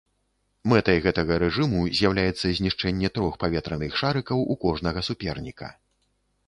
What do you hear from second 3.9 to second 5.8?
шарыкаў у кожнага суперніка.